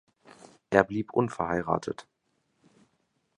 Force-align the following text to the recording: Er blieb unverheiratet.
Er 0.71 0.83
blieb 0.83 1.13
unverheiratet. 1.13 2.07